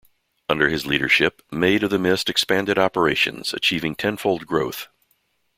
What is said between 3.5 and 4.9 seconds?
achieving ten-fold growth.